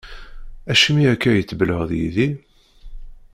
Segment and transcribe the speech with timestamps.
[0.71, 2.29] Acimi akka i tbelheḍ yid-i?